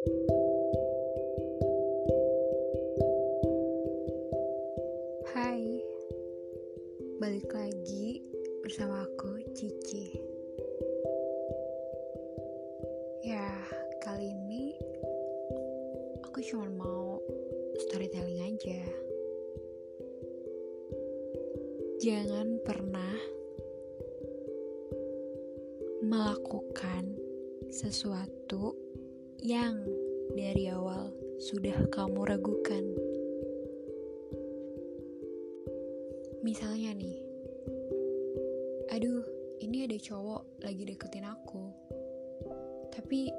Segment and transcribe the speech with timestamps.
[0.00, 0.16] Hai,
[7.20, 8.24] balik lagi
[8.64, 10.16] bersama aku Cici.
[13.28, 13.52] Ya,
[14.00, 14.72] kali ini
[16.24, 17.20] aku cuma mau
[17.84, 18.80] storytelling aja.
[22.00, 23.20] Jangan pernah
[26.00, 27.20] melakukan
[27.68, 28.89] sesuatu
[29.40, 29.80] yang
[30.36, 31.08] dari awal
[31.40, 32.84] sudah kamu ragukan.
[36.44, 37.16] Misalnya nih,
[38.92, 39.24] aduh,
[39.64, 41.72] ini ada cowok lagi deketin aku,
[42.92, 43.32] tapi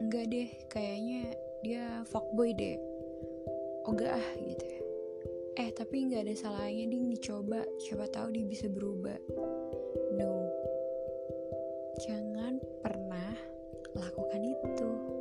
[0.00, 1.32] enggak deh, kayaknya
[1.64, 2.76] dia fuckboy deh.
[3.88, 4.80] Ogah ah gitu ya.
[5.56, 9.16] Eh, tapi nggak ada salahnya ding dicoba, siapa tahu dia bisa berubah.
[10.20, 10.32] No,
[12.04, 13.32] jangan pernah
[13.96, 15.15] lakukan itu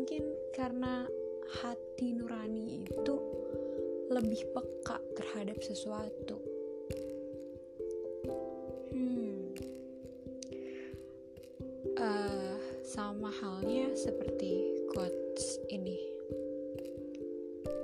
[0.00, 0.24] mungkin
[0.56, 1.04] karena
[1.60, 3.20] hati nurani itu
[4.08, 6.40] lebih peka terhadap sesuatu.
[8.96, 9.52] Hmm.
[12.00, 16.00] Uh, sama halnya seperti quotes ini.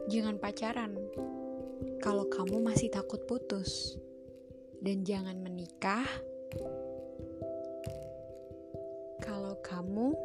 [0.09, 0.97] Jangan pacaran
[2.01, 4.01] kalau kamu masih takut putus.
[4.81, 6.09] Dan jangan menikah
[9.21, 10.17] kalau kamu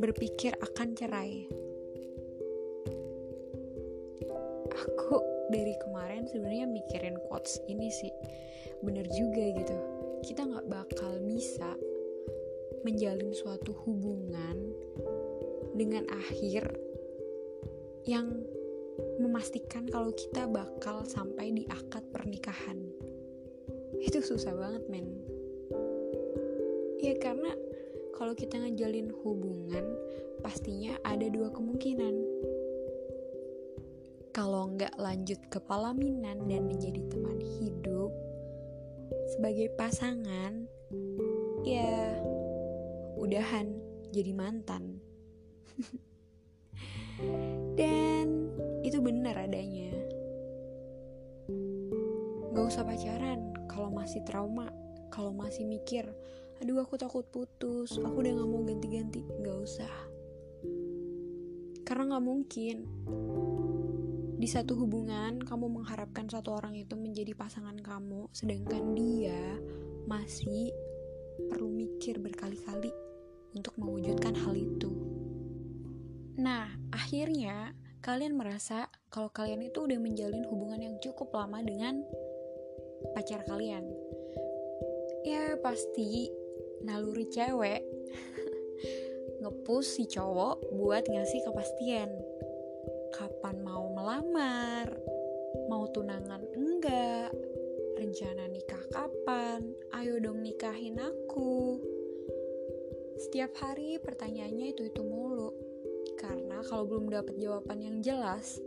[0.00, 1.44] berpikir akan cerai.
[4.72, 5.20] Aku
[5.52, 8.08] dari kemarin sebenarnya mikirin quotes ini sih,
[8.80, 9.76] bener juga gitu.
[10.24, 11.76] Kita nggak bakal bisa
[12.80, 14.56] menjalin suatu hubungan
[15.76, 16.64] dengan akhir
[18.08, 18.40] yang
[19.20, 22.80] memastikan kalau kita bakal sampai di akad pernikahan.
[24.00, 25.20] Itu susah banget, men
[27.00, 27.56] ya karena
[28.20, 29.96] kalau kita ngejalin hubungan
[30.44, 32.20] pastinya ada dua kemungkinan.
[34.36, 38.12] Kalau nggak lanjut ke pelaminan dan menjadi teman hidup
[39.32, 40.68] sebagai pasangan
[41.64, 42.20] ya
[43.16, 43.72] udahan
[44.12, 45.00] jadi mantan.
[47.80, 48.52] Dan
[48.84, 49.96] itu benar adanya.
[52.52, 54.68] Gak usah pacaran kalau masih trauma
[55.08, 56.04] kalau masih mikir
[56.60, 57.96] aduh aku takut putus.
[57.96, 59.24] Aku udah gak mau ganti-ganti.
[59.40, 59.94] Gak usah.
[61.88, 62.76] Karena gak mungkin.
[64.40, 69.60] Di satu hubungan kamu mengharapkan satu orang itu menjadi pasangan kamu sedangkan dia
[70.08, 70.72] masih
[71.52, 72.88] perlu mikir berkali-kali
[73.52, 74.96] untuk mewujudkan hal itu.
[76.40, 82.00] Nah akhirnya kalian merasa kalau kalian itu udah menjalin hubungan yang cukup lama dengan
[83.12, 83.84] pacar kalian.
[85.20, 86.32] Ya pasti
[86.80, 87.84] naluri cewek
[89.40, 92.10] ngepus si cowok buat ngasih kepastian.
[93.16, 94.88] Kapan mau melamar?
[95.68, 97.32] Mau tunangan enggak?
[97.96, 99.64] Rencana nikah kapan?
[99.96, 101.80] Ayo dong nikahin aku.
[103.20, 105.52] Setiap hari pertanyaannya itu itu mulu.
[106.16, 108.60] Karena kalau belum dapat jawaban yang jelas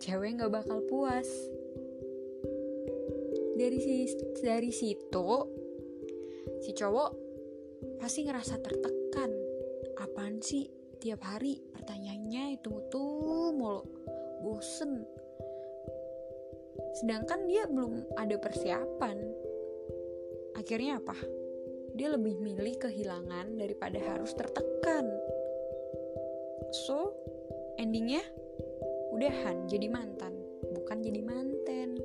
[0.00, 1.28] cewek nggak bakal puas.
[3.56, 4.12] Dari si
[4.44, 5.28] dari situ
[6.60, 7.25] si cowok
[8.00, 9.30] pasti ngerasa tertekan.
[10.00, 10.68] Apaan sih?
[10.96, 13.84] Tiap hari pertanyaannya itu tuh mulu.
[14.40, 15.04] Bosen.
[16.96, 19.16] Sedangkan dia belum ada persiapan.
[20.56, 21.16] Akhirnya apa?
[21.96, 25.08] Dia lebih milih kehilangan daripada harus tertekan.
[26.84, 27.12] So,
[27.80, 28.20] endingnya
[29.12, 30.36] udahan jadi mantan,
[30.76, 32.00] bukan jadi manten.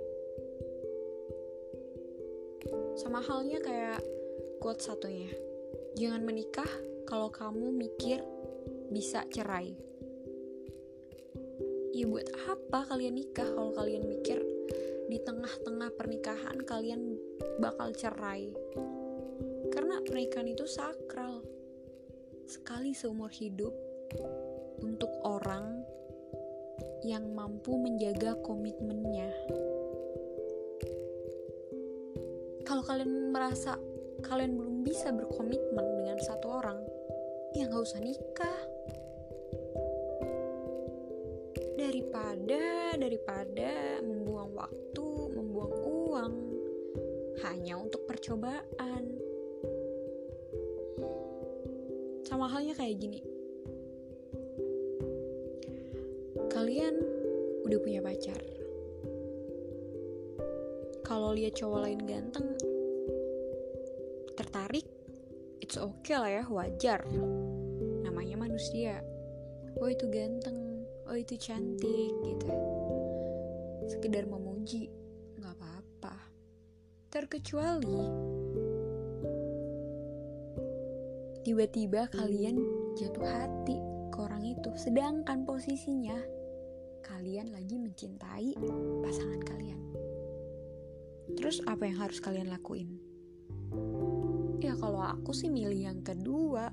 [2.96, 4.00] Sama halnya kayak
[4.62, 5.51] quote satunya
[6.00, 6.72] Jangan menikah
[7.04, 8.24] kalau kamu mikir
[8.88, 9.76] bisa cerai.
[11.92, 14.40] Ya buat apa kalian nikah kalau kalian mikir
[15.12, 17.20] di tengah-tengah pernikahan kalian
[17.60, 18.56] bakal cerai?
[19.76, 21.44] Karena pernikahan itu sakral.
[22.48, 23.76] Sekali seumur hidup
[24.80, 25.84] untuk orang
[27.04, 29.28] yang mampu menjaga komitmennya.
[32.64, 33.76] Kalau kalian merasa
[34.22, 36.80] kalian belum bisa berkomitmen dengan satu orang,
[37.58, 38.60] ya nggak usah nikah.
[41.76, 46.36] Daripada daripada membuang waktu, membuang uang
[47.42, 49.04] hanya untuk percobaan.
[52.24, 53.20] Sama halnya kayak gini.
[56.48, 56.96] Kalian
[57.66, 58.42] udah punya pacar.
[61.02, 62.56] Kalau lihat cowok lain ganteng,
[65.72, 67.00] it's okay lah ya wajar.
[68.04, 69.00] Namanya manusia.
[69.80, 70.84] Oh itu ganteng.
[71.08, 72.52] Oh itu cantik gitu.
[73.88, 74.92] Sekedar memuji
[75.40, 76.28] nggak apa-apa.
[77.08, 78.04] Terkecuali
[81.48, 82.60] tiba-tiba kalian
[83.00, 83.80] jatuh hati
[84.12, 84.76] ke orang itu.
[84.76, 86.20] Sedangkan posisinya
[87.00, 88.60] kalian lagi mencintai
[89.08, 89.80] pasangan kalian.
[91.40, 93.11] Terus apa yang harus kalian lakuin
[94.62, 96.70] ya kalau aku sih milih yang kedua.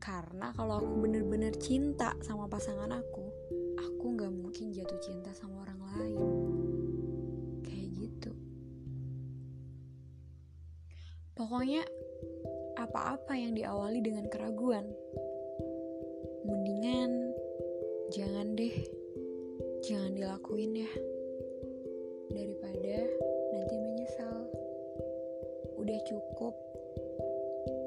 [0.00, 3.28] Karena kalau aku bener-bener cinta sama pasangan aku
[3.98, 6.16] aku nggak mungkin jatuh cinta sama orang lain.
[7.66, 8.32] Kayak gitu.
[11.34, 11.82] Pokoknya
[12.78, 14.86] apa-apa yang diawali dengan keraguan.
[16.46, 17.34] Mendingan
[18.14, 18.86] jangan deh.
[19.82, 20.92] Jangan dilakuin ya.
[22.30, 23.02] Daripada
[26.08, 26.56] cukup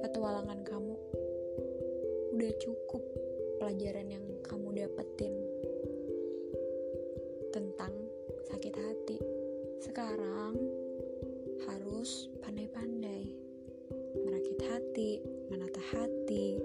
[0.06, 0.94] petualangan kamu
[2.38, 3.02] udah cukup
[3.58, 5.34] pelajaran yang kamu dapetin
[7.50, 7.90] tentang
[8.46, 9.18] sakit hati.
[9.82, 10.54] Sekarang
[11.66, 13.34] harus pandai-pandai
[14.22, 15.18] merakit hati,
[15.50, 16.62] menata hati,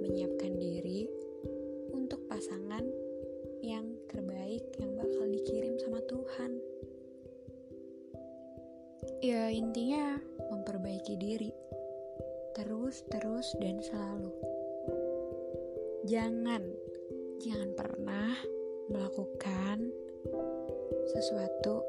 [0.00, 1.04] menyiapkan diri
[1.92, 2.84] untuk pasangan
[3.60, 6.52] yang terbaik yang bakal dikirim sama Tuhan.
[9.20, 10.20] Ya intinya
[10.52, 11.50] memperbaiki diri
[12.54, 14.30] terus, terus, dan selalu.
[16.06, 16.62] Jangan,
[17.42, 18.30] jangan pernah
[18.86, 19.90] melakukan
[21.10, 21.82] sesuatu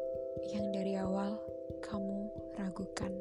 [0.50, 1.38] yang dari awal
[1.86, 3.14] kamu ragukan.